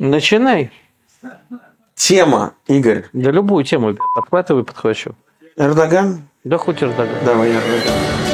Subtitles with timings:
[0.00, 0.70] Начинай.
[1.94, 3.04] Тема, Игорь.
[3.12, 5.14] Да любую тему подхватывай, подхвачу.
[5.56, 6.22] Эрдоган?
[6.42, 7.22] Да хоть Эрдоган.
[7.22, 8.29] Давай, Эрдоган.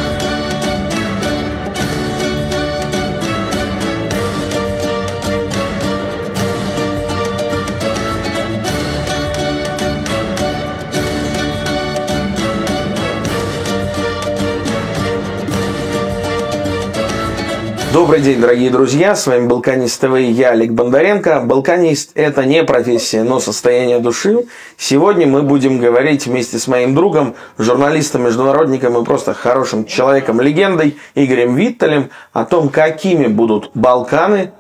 [18.07, 21.41] Добрый день, дорогие друзья, с вами Балканист ТВ и я, Олег Бондаренко.
[21.41, 24.47] Балканист– это не профессия, но состояние души.
[24.79, 30.99] Сегодня мы будем говорить вместе с моим другом, журналистом, международником и просто хорошим человеком, легендой
[31.17, 34.53] Игорем Виттелем о том, какими будут Балканы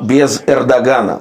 [0.00, 1.20] без Эрдогана.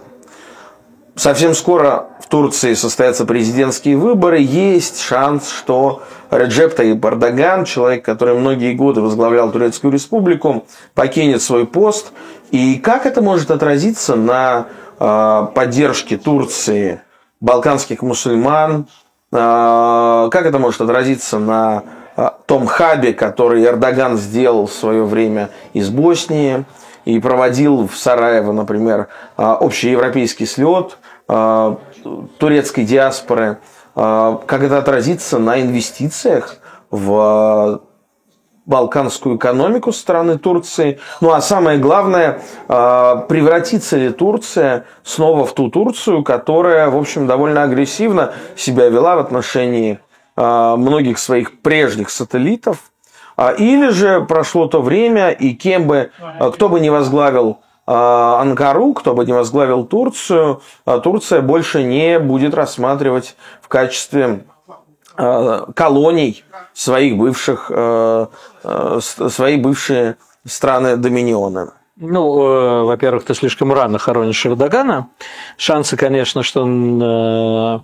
[1.17, 4.39] Совсем скоро в Турции состоятся президентские выборы.
[4.39, 6.01] Есть шанс, что
[6.37, 10.65] Реджеп Таyyip Эрдоган, человек, который многие годы возглавлял Турецкую республику,
[10.95, 12.11] покинет свой пост.
[12.51, 14.67] И как это может отразиться на
[14.99, 17.01] э, поддержке Турции
[17.39, 18.87] балканских мусульман?
[19.31, 21.83] Э, как это может отразиться на
[22.17, 26.65] э, том хабе, который Эрдоган сделал в свое время из Боснии?
[27.05, 30.97] и проводил в Сараево, например, общеевропейский слет
[32.37, 33.57] турецкой диаспоры,
[33.95, 36.57] как это отразится на инвестициях
[36.89, 37.81] в
[38.65, 40.99] балканскую экономику страны Турции.
[41.19, 47.63] Ну а самое главное, превратится ли Турция снова в ту Турцию, которая, в общем, довольно
[47.63, 49.99] агрессивно себя вела в отношении
[50.35, 52.77] многих своих прежних сателлитов.
[53.57, 56.11] Или же прошло то время, и кем бы,
[56.53, 62.19] кто бы не возглавил а, Анкару, кто бы не возглавил Турцию, а Турция больше не
[62.19, 64.45] будет рассматривать в качестве
[65.15, 66.43] а, колоний
[66.73, 71.73] своих бывших, свои бывшие страны Доминиона.
[71.95, 75.09] Ну, э, во-первых, ты слишком рано хоронишь Эрдогана.
[75.57, 76.99] Шансы, конечно, что он...
[77.03, 77.79] Э,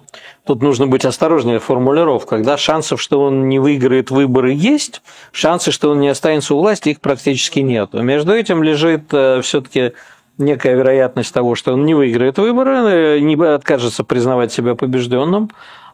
[0.46, 2.42] тут нужно быть осторожнее в формулировках.
[2.42, 2.58] Да?
[2.58, 5.04] Шансов, что он не выиграет выборы, есть.
[5.32, 7.94] Шансы, что он не останется у власти, их практически нет.
[7.94, 9.94] Между этим лежит э, все-таки
[10.39, 15.52] некая вероятность того, что он не выиграет выборы, не откажется признавать себя побежденным.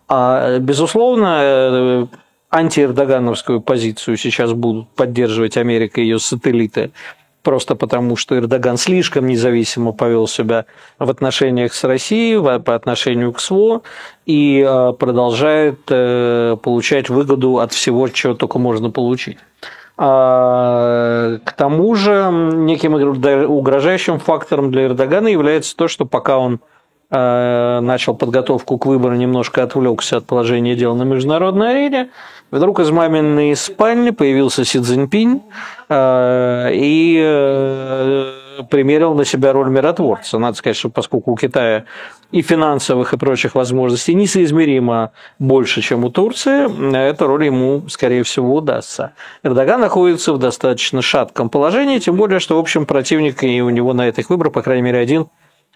[0.08, 2.08] А, безусловно,
[2.52, 6.92] антиэрдогановскую позицию сейчас будут поддерживать Америка и ее сателлиты
[7.46, 10.66] просто потому, что Эрдоган слишком независимо повел себя
[11.00, 13.84] в отношениях с Россией, по отношению к СВО,
[14.26, 19.38] и э, продолжает э, получать выгоду от всего, чего только можно получить.
[19.98, 26.60] А, к тому же, неким угрожающим фактором для Эрдогана является то, что пока он
[27.12, 32.10] э, начал подготовку к выбору, немножко отвлекся от положения дел на международной арене,
[32.52, 35.42] Вдруг из маминой спальни появился Си Цзиньпинь
[35.90, 40.38] э, и э, примерил на себя роль миротворца.
[40.38, 41.86] Надо сказать, что поскольку у Китая
[42.32, 48.56] и финансовых, и прочих возможностей несоизмеримо больше, чем у Турции, эта роль ему, скорее всего,
[48.56, 49.14] удастся.
[49.44, 53.94] Эрдоган находится в достаточно шатком положении, тем более, что, в общем, противник и у него
[53.94, 55.28] на этих выборах, по крайней мере, один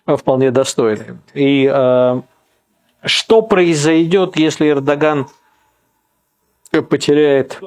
[0.06, 1.18] вполне достойный.
[1.34, 2.22] И э,
[3.04, 5.28] что произойдет, если Эрдоган
[6.72, 7.60] потеряет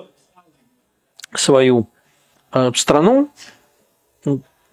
[1.35, 1.89] свою
[2.53, 3.31] э, страну,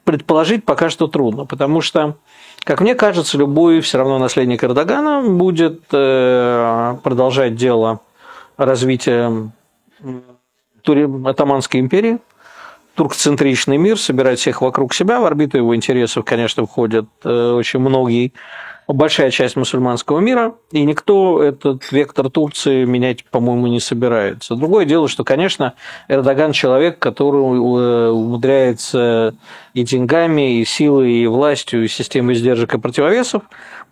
[0.03, 2.17] предположить пока что трудно, потому что,
[2.63, 8.01] как мне кажется, любой все равно наследник Эрдогана будет э, продолжать дело
[8.57, 9.51] развития
[10.84, 12.19] Атаманской империи,
[12.96, 15.19] туркцентричный мир, собирать всех вокруг себя.
[15.19, 18.34] В орбиту его интересов, конечно, входят э, очень многие
[18.94, 24.55] большая часть мусульманского мира, и никто этот вектор Турции менять, по-моему, не собирается.
[24.55, 25.73] Другое дело, что, конечно,
[26.07, 29.35] Эрдоган человек, который э, умудряется
[29.73, 33.44] и деньгами, и силой, и властью, и системой сдержек и противовесов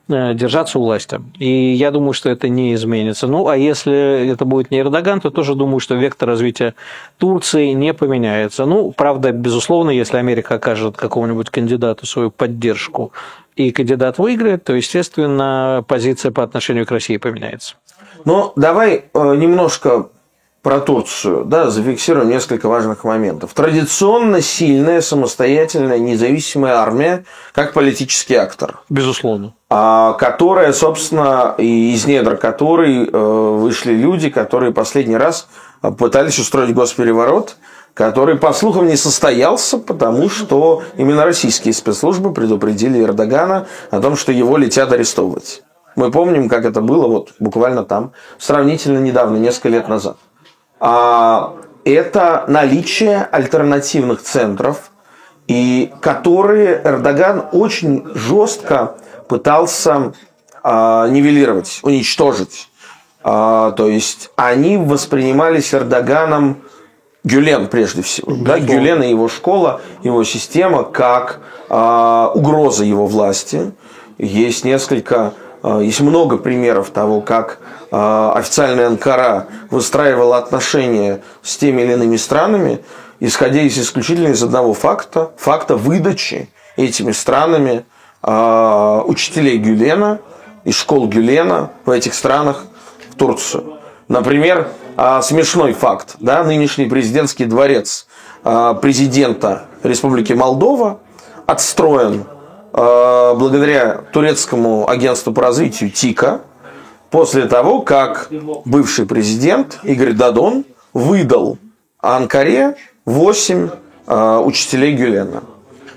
[0.09, 1.21] э, держаться у власти.
[1.37, 3.27] И я думаю, что это не изменится.
[3.27, 6.73] Ну, а если это будет не Эрдоган, то тоже думаю, что вектор развития
[7.19, 8.65] Турции не поменяется.
[8.65, 13.11] Ну, правда, безусловно, если Америка окажет какому-нибудь кандидату свою поддержку
[13.57, 17.75] и кандидат выиграет, то, естественно, позиция по отношению к России поменяется.
[18.23, 20.09] Ну, давай э, немножко
[20.61, 23.53] про Турцию, да, зафиксируем несколько важных моментов.
[23.53, 28.81] Традиционно сильная, самостоятельная, независимая армия, как политический актор.
[28.89, 29.53] Безусловно.
[29.69, 35.47] А, которая, собственно, из недр которой э, вышли люди, которые последний раз
[35.97, 37.55] пытались устроить госпереворот,
[37.97, 44.31] который, по слухам, не состоялся, потому что именно российские спецслужбы предупредили Эрдогана о том, что
[44.31, 45.63] его летят арестовывать.
[45.95, 50.17] Мы помним, как это было вот буквально там, сравнительно недавно, несколько лет назад.
[50.79, 51.55] А
[51.85, 54.91] это наличие альтернативных центров,
[55.47, 58.97] и которые Эрдоган очень жестко
[59.27, 60.13] пытался
[60.61, 62.69] а, нивелировать, уничтожить.
[63.23, 66.61] А, то есть они воспринимались Эрдоганом
[67.27, 68.33] Гюлен прежде всего.
[68.35, 73.73] Да, Гюлен и его школа, его система как а, угроза его власти.
[74.17, 77.59] Есть несколько, а, есть много примеров того, как
[77.91, 82.79] а, официальная Анкара выстраивала отношения с теми или иными странами,
[83.19, 87.83] исходя из исключительно из одного факта, факта выдачи этими странами
[88.21, 90.19] а, учителей Гюлена
[90.63, 92.63] из школ Гюлена в этих странах
[93.11, 93.79] в Турцию.
[94.07, 96.15] Например, а, смешной факт.
[96.19, 98.07] Да, нынешний президентский дворец
[98.43, 100.99] а, президента Республики Молдова
[101.45, 102.25] отстроен
[102.73, 106.41] а, благодаря турецкому агентству по развитию ТИКа
[107.11, 108.29] после того, как
[108.65, 111.59] бывший президент Игорь Дадон выдал
[111.99, 113.69] Анкаре 8
[114.07, 115.43] учителей Гюлена.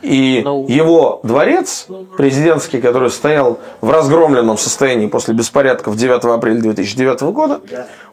[0.03, 1.87] И его дворец
[2.17, 7.61] президентский, который стоял в разгромленном состоянии после беспорядков 9 апреля 2009 года,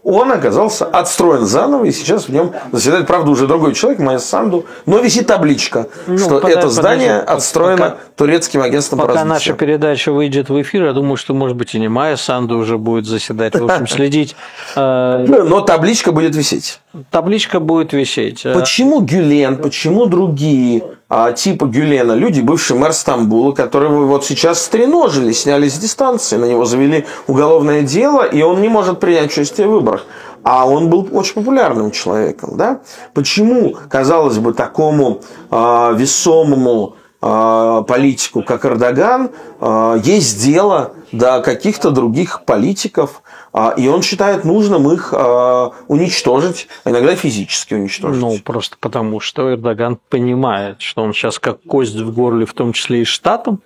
[0.04, 4.66] он оказался отстроен заново, и сейчас в нем заседает, правда, уже другой человек, Майя Санду,
[4.86, 9.54] но висит табличка, ну, что подай, это здание подожди, отстроено пока, турецким агентством Пока наша
[9.54, 13.06] передача выйдет в эфир, я думаю, что, может быть, и не Майя Санду уже будет
[13.06, 14.36] заседать, в общем, следить.
[14.76, 16.80] Э, но табличка будет висеть.
[17.12, 18.44] Табличка будет висеть.
[18.44, 25.32] Почему Гюлен, почему другие а, типа Гюлена, люди, бывший мэр Стамбула, которого вот сейчас стреножили,
[25.32, 29.72] сняли с дистанции, на него завели уголовное дело, и он не может принять участие в
[29.72, 30.06] выборах.
[30.44, 32.58] А он был очень популярным человеком.
[32.58, 32.82] Да?
[33.14, 41.92] Почему, казалось бы, такому э, весомому э, политику, как Эрдоган, э, есть дело до каких-то
[41.92, 43.27] других политиков, а,
[43.72, 48.22] и он считает нужным их а, уничтожить, а иногда физически уничтожить.
[48.22, 52.74] Ну, просто потому, что Эрдоган понимает, что он сейчас как кость в горле, в том
[52.74, 53.62] числе и штатам.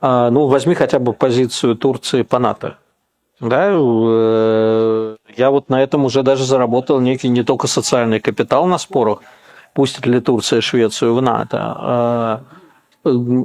[0.00, 2.76] А, ну, возьми хотя бы позицию Турции по НАТО.
[3.40, 8.78] Да, э, я вот на этом уже даже заработал некий не только социальный капитал на
[8.78, 9.20] спорах,
[9.74, 12.42] пустит ли Турция Швецию в НАТО,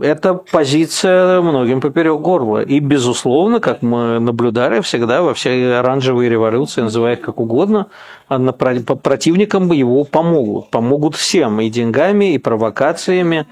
[0.02, 2.62] эта позиция многим поперек горла.
[2.62, 7.88] И, безусловно, как мы наблюдали всегда во все оранжевые революции, называя их как угодно,
[8.28, 10.70] противникам его помогут.
[10.70, 13.48] Помогут всем и деньгами, и провокациями,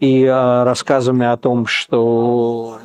[0.00, 2.78] и а, рассказами о том, что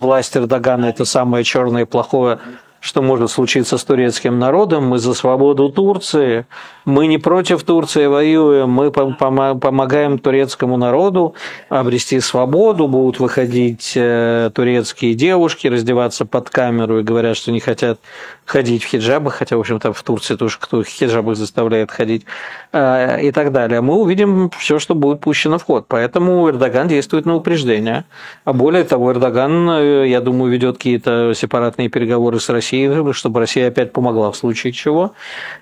[0.00, 2.38] власть Эрдогана– это самое черное и плохое,
[2.80, 6.46] что может случиться с турецким народом, мы за свободу Турции,
[6.84, 11.34] мы не против Турции воюем, мы помогаем турецкому народу
[11.68, 17.98] обрести свободу, будут выходить э, турецкие девушки, раздеваться под камеру и говорят, что не хотят
[18.46, 22.24] ходить в хиджабах, хотя, в общем-то, в Турции тоже кто в хиджабах заставляет ходить
[22.72, 23.80] э, и так далее.
[23.82, 25.84] Мы увидим все, что будет пущено в ход.
[25.88, 28.04] Поэтому Эрдоган действует на упреждение.
[28.44, 32.67] А более того, Эрдоган, э, я думаю, ведет какие-то сепаратные переговоры с Россией,
[33.12, 35.12] чтобы Россия опять помогла в случае чего.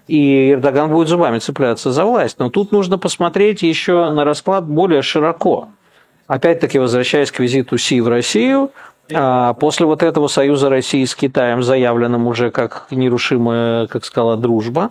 [0.08, 2.38] И Эрдоган будет зубами цепляться за власть.
[2.38, 5.68] Но тут нужно посмотреть еще на расклад более широко.
[6.26, 8.70] Опять-таки, возвращаясь к визиту Си в Россию,
[9.12, 14.90] а, после вот этого союза России с Китаем, заявленным уже как нерушимая, как сказала, дружба,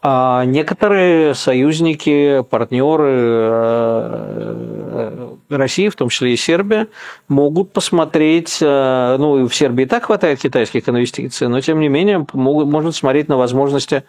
[0.00, 3.10] а некоторые союзники, партнеры
[3.50, 6.86] э, России, в том числе и Сербия,
[7.26, 12.24] могут посмотреть, э, ну, в Сербии и так хватает китайских инвестиций, но тем не менее
[12.32, 14.04] могут, можно смотреть на возможности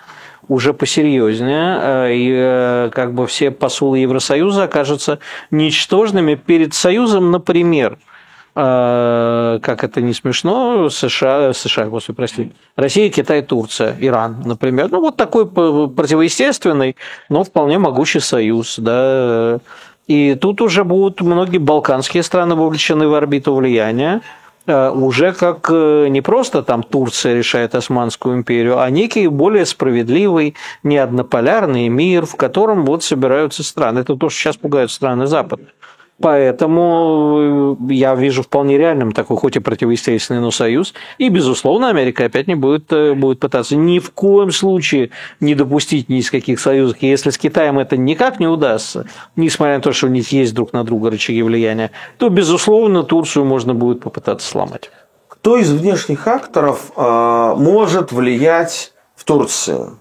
[0.48, 5.18] уже посерьезнее, э, и как бы все посулы Евросоюза окажутся
[5.50, 7.98] ничтожными перед Союзом, например,
[8.54, 14.90] как это не смешно, США, США, господи, прости, Россия, Китай, Турция, Иран, например.
[14.90, 16.96] Ну, вот такой противоестественный,
[17.30, 19.60] но вполне могучий союз, да.
[20.08, 24.22] И тут уже будут многие балканские страны вовлечены в орбиту влияния,
[24.66, 30.56] а, уже как э, не просто там Турция решает Османскую империю, а некий более справедливый,
[30.84, 34.00] не однополярный мир, в котором вот собираются страны.
[34.00, 35.64] Это то, что сейчас пугают страны Запада.
[36.22, 40.94] Поэтому э, я вижу вполне реальным такой, хоть и противоестественный, но союз.
[41.18, 46.10] И, безусловно, Америка опять не будет, э, будет пытаться ни в коем случае не допустить
[46.10, 46.98] ни из каких союзов.
[47.00, 49.08] И если с Китаем это никак не удастся,
[49.38, 53.46] несмотря на то, что у них есть друг на друга рычаги влияния, то, безусловно, Турцию
[53.46, 54.92] можно будет попытаться сломать.
[55.30, 60.00] Кто из внешних акторов э, может влиять в Турцию?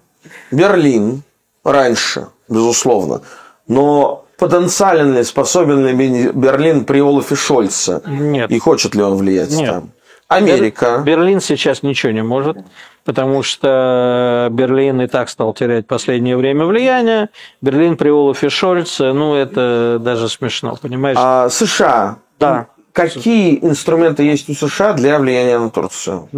[0.50, 1.22] Берлин
[1.62, 3.22] раньше, безусловно.
[3.68, 8.00] Но потенциален ли, способен ли Берлин при Олафе Шольце?
[8.06, 8.50] Нет.
[8.50, 9.70] И хочет ли он влиять Нет.
[9.70, 9.90] там?
[10.28, 11.02] Америка.
[11.04, 12.58] Берлин сейчас ничего не может,
[13.04, 17.30] потому что Берлин и так стал терять последнее время влияние.
[17.62, 21.16] Берлин при Олафе Шольце, ну, это даже смешно, понимаешь?
[21.18, 22.18] А США?
[22.38, 22.68] Да
[22.98, 26.28] какие инструменты есть у США для влияния на Турцию?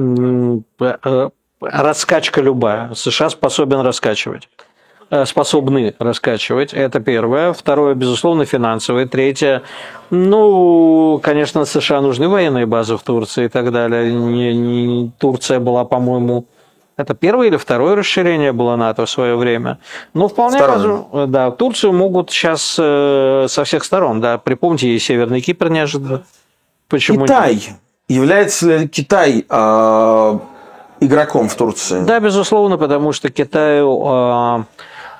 [0.79, 1.31] Э,
[1.61, 2.95] раскачка любая.
[2.95, 4.49] США способен раскачивать
[5.25, 6.73] способны раскачивать.
[6.73, 7.53] Это первое.
[7.53, 9.07] Второе, безусловно, финансовое.
[9.07, 9.63] Третье,
[10.11, 14.13] ну, конечно, США нужны военные базы в Турции и так далее.
[14.13, 16.47] Не, не, Турция была, по-моему,
[16.97, 19.79] это первое или второе расширение было НАТО в свое время.
[20.13, 25.41] Но вполне возможно, да, Турцию могут сейчас э, со всех сторон, да, припомните, и Северный
[25.41, 26.25] Кипр неожиданно.
[26.89, 27.55] Почему Китай.
[27.55, 27.65] Нет?
[28.09, 30.39] Является ли Китай э,
[31.01, 32.01] игроком в Турции?
[32.05, 34.65] Да, безусловно, потому что Китаю э,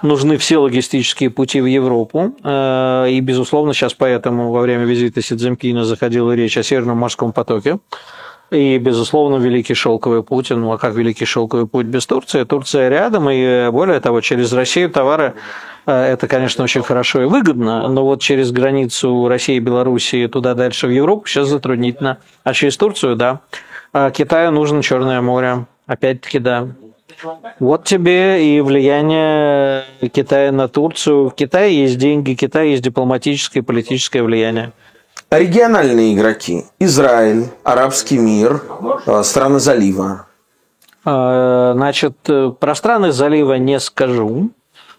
[0.03, 2.35] нужны все логистические пути в Европу.
[2.43, 5.37] Э, и, безусловно, сейчас поэтому во время визита Си
[5.83, 7.79] заходила речь о Северном морском потоке.
[8.51, 12.43] И, безусловно, Великий Шелковый путь, ну а как Великий Шелковый путь без Турции?
[12.43, 15.35] Турция рядом, и более того, через Россию товары
[15.87, 20.55] э, это, конечно, очень хорошо и выгодно, но вот через границу России и Белоруссии туда
[20.55, 22.19] дальше в Европу сейчас затруднительно.
[22.43, 23.41] А через Турцию, да.
[23.93, 25.67] А Китаю нужно Черное море.
[25.91, 26.69] Опять-таки, да.
[27.59, 29.83] Вот тебе и влияние
[30.13, 31.31] Китая на Турцию.
[31.31, 34.71] В Китае есть деньги, в Китае есть дипломатическое и политическое влияние.
[35.33, 36.63] Региональные игроки.
[36.79, 38.63] Израиль, арабский мир,
[39.05, 40.29] э, страны залива.
[41.05, 42.17] А, значит,
[42.61, 44.51] про страны залива не скажу,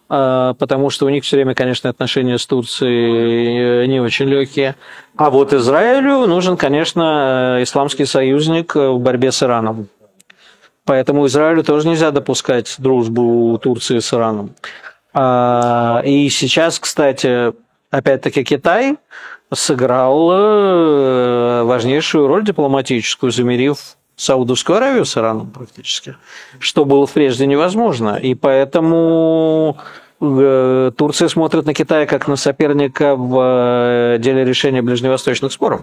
[0.09, 4.75] а, потому что у них все время, конечно, отношения с Турцией э, не очень легкие.
[5.15, 9.87] А вот Израилю нужен, конечно, исламский союзник в борьбе с Ираном.
[10.85, 14.51] Поэтому Израилю тоже нельзя допускать дружбу Турции с Ираном.
[15.13, 17.53] А, и сейчас, кстати,
[17.91, 18.97] опять-таки Китай
[19.53, 26.15] сыграл э, важнейшую роль дипломатическую, замерив Саудовскую Аравию с Ираном практически,
[26.59, 28.15] что было прежде невозможно.
[28.15, 29.77] И поэтому
[30.21, 35.81] э, Турция смотрит на Китай как на соперника в э, деле решения ближневосточных споров.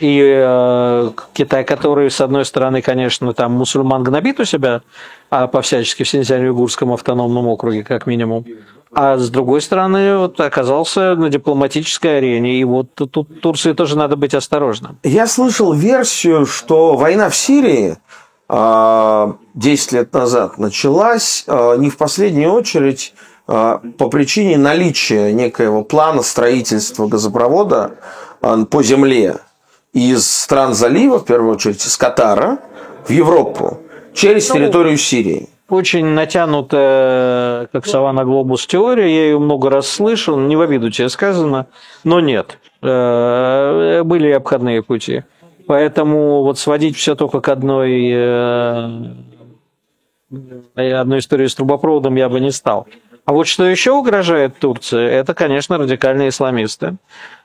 [0.00, 4.80] И э, Китай, который, с одной стороны, конечно, там мусульман гнобит у себя,
[5.28, 8.46] а по всячески в Синьцзянь-Уйгурском автономном округе, как минимум,
[8.92, 14.16] а с другой стороны, вот оказался на дипломатической арене, и вот тут Турции тоже надо
[14.16, 14.98] быть осторожным.
[15.04, 17.98] Я слышал версию, что война в Сирии
[18.48, 19.36] 10 а,
[19.96, 23.14] лет назад началась а, не в последнюю очередь
[23.46, 27.92] а, по причине наличия некоего плана строительства газопровода
[28.40, 29.36] по земле
[29.92, 32.58] из стран залива, в первую очередь из Катара,
[33.04, 33.80] в Европу
[34.14, 35.48] через ну, территорию Сирии.
[35.68, 39.08] Очень натянутая, как сова на глобус, теория.
[39.08, 41.66] Я ее много раз слышал, не в обиду тебе сказано,
[42.02, 42.58] но нет.
[42.82, 45.22] Э, были обходные пути.
[45.66, 49.12] Поэтому вот сводить все только к одной, э,
[50.74, 52.88] одной истории с трубопроводом я бы не стал.
[53.30, 56.96] А вот что еще угрожает Турции, это, конечно, радикальные исламисты.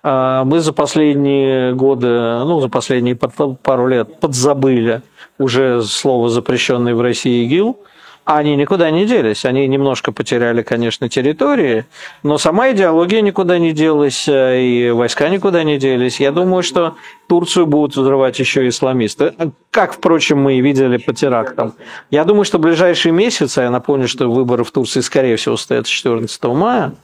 [0.02, 5.04] А, мы за последние годы, ну, за последние пару лет подзабыли
[5.38, 7.78] уже слово, запрещенное в России ИГИЛ–
[8.26, 9.46] они никуда не делись.
[9.46, 11.86] Они немножко потеряли, конечно, территории,
[12.24, 16.20] но сама идеология никуда не делась, э, и войска никуда не делись.
[16.20, 16.96] Я думаю, что
[17.28, 19.34] Турцию будут взрывать еще исламисты,
[19.70, 21.74] как, впрочем, мы и видели по терактам.
[22.10, 25.92] Я думаю, что в ближайшие месяцы, я напомню, что выборы в Турции, скорее всего, состоятся
[25.92, 26.96] 14 мая,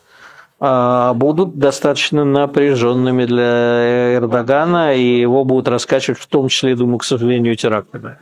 [0.61, 7.55] будут достаточно напряженными для Эрдогана, и его будут раскачивать, в том числе, думаю, к сожалению,
[7.55, 8.17] терактами.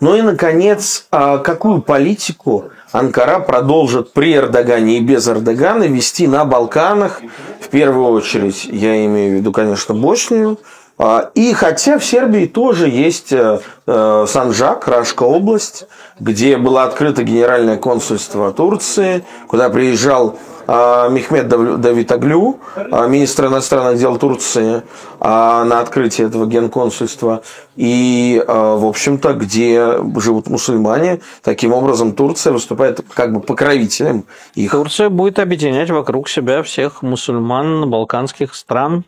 [0.00, 6.44] Ну и, наконец, а какую политику Анкара продолжит при Эрдогане и без Эрдогана вести на
[6.44, 7.20] Балканах?
[7.60, 10.58] В первую очередь, я имею в виду, конечно, Боснию.
[11.02, 15.86] А, и хотя в Сербии тоже есть э, э, Санжак, Рашка область,
[16.18, 24.16] где было открыто генеральное консульство Турции, куда приезжал а, Мехмед Давитаглю, а, министр иностранных дел
[24.18, 24.82] Турции,
[25.18, 27.42] а, на открытие этого генконсульства.
[27.74, 34.24] И, в общем-то, где живут мусульмане, таким образом Турция выступает как бы покровителем
[34.54, 34.70] их.
[34.70, 39.04] Турция будет объединять вокруг себя всех мусульман балканских стран,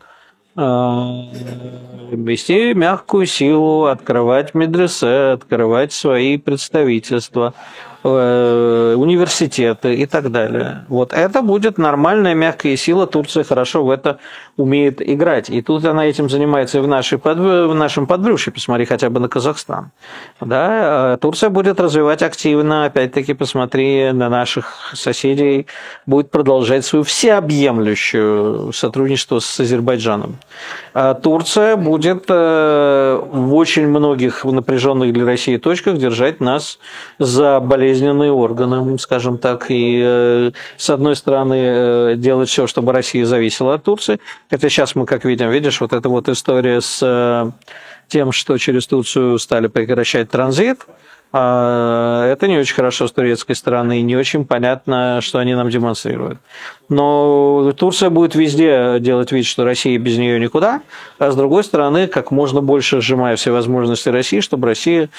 [2.11, 7.53] вести мягкую силу, открывать медресе, открывать свои представительства,
[8.03, 10.85] университеты и так далее.
[10.89, 13.07] Вот это будет нормальная мягкая сила.
[13.07, 14.19] Турция хорошо в это
[14.57, 15.49] умеет играть.
[15.49, 17.37] И тут она этим занимается и в, нашей под...
[17.39, 18.53] в нашем подбрюшье.
[18.53, 19.91] Посмотри хотя бы на Казахстан.
[20.41, 21.13] Да?
[21.13, 22.85] Э, Турция будет развивать активно.
[22.85, 25.67] Опять-таки, посмотри на наших соседей.
[26.05, 30.37] Будет продолжать свою всеобъемлющую сотрудничество с Азербайджаном.
[30.93, 36.79] А Турция будет э, в очень многих напряженных для России точках держать нас
[37.17, 37.59] за
[37.93, 43.75] болезненные органы, скажем так, и э, с одной стороны э, делать все, чтобы Россия зависела
[43.75, 44.19] от Турции.
[44.49, 47.51] Хотя сейчас мы, как видим, видишь, вот эта вот история с э,
[48.07, 50.79] тем, что через Турцию стали прекращать транзит,
[51.35, 55.69] а, это не очень хорошо с турецкой стороны, и не очень понятно, что они нам
[55.69, 56.37] демонстрируют.
[56.89, 60.81] Но Турция будет везде делать вид, что Россия без нее никуда,
[61.17, 65.09] а с другой стороны, как можно больше сжимая все возможности России, чтобы Россия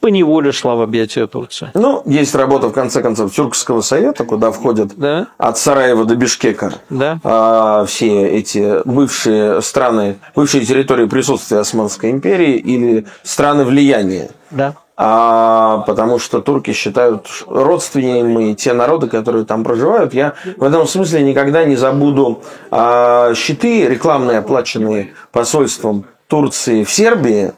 [0.00, 1.70] по неволе шла в объятия Турции.
[1.74, 5.28] Ну, есть работа, в конце концов, Тюркского совета, куда входят да?
[5.38, 7.18] от Сараева до Бишкека да?
[7.22, 14.30] а, все эти бывшие страны, бывшие территории присутствия Османской империи или страны влияния.
[14.50, 20.12] Да а, потому что турки считают родственниками те народы, которые там проживают.
[20.12, 27.52] Я в этом смысле никогда не забуду а, щиты рекламные, оплаченные посольством Турции в Сербии,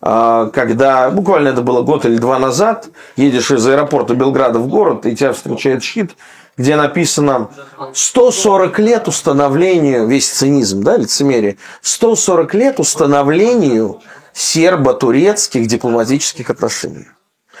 [0.00, 5.16] когда буквально это было год или два назад, едешь из аэропорта Белграда в город, и
[5.16, 6.12] тебя встречает щит,
[6.56, 7.50] где написано
[7.92, 14.00] 140 лет установлению, весь цинизм, да, лицемерие, 140 лет установлению
[14.32, 17.06] сербо-турецких дипломатических отношений.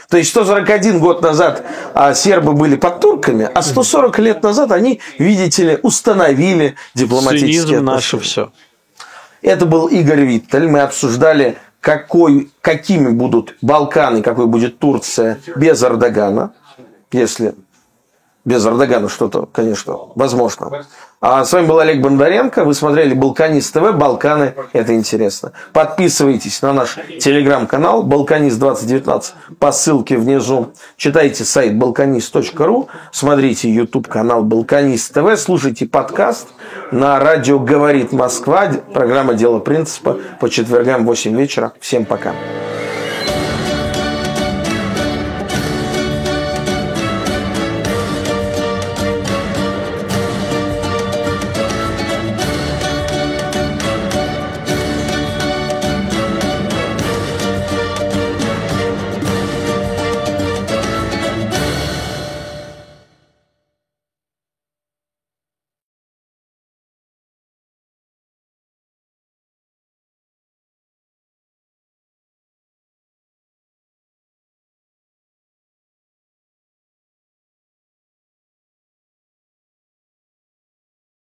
[0.08, 1.64] То есть 141 год назад
[1.94, 7.76] а, сербы были под турками, а 140 лет назад они, видите ли, установили дипломатические Цинизм
[7.78, 7.94] отношения.
[7.94, 8.52] наше все.
[9.42, 10.68] Это был Игорь Виттель.
[10.68, 16.52] Мы обсуждали, какой, какими будут Балканы, какой будет Турция без Эрдогана,
[17.12, 17.54] если
[18.46, 20.86] без Эрдогана что-то, конечно, возможно.
[21.20, 22.64] А с вами был Олег Бондаренко.
[22.64, 23.92] Вы смотрели Балканист ТВ.
[23.94, 25.52] Балканы– это интересно.
[25.72, 30.72] Подписывайтесь на наш телеграм-канал Балканист 2019 по ссылке внизу.
[30.96, 32.88] Читайте сайт балканист.ру.
[33.10, 35.36] Смотрите YouTube канал Балканист ТВ.
[35.36, 36.46] Слушайте подкаст
[36.92, 38.70] на радио «Говорит Москва».
[38.94, 41.72] Программа «Дело принципа» по четвергам в 8 вечера.
[41.80, 42.32] Всем пока.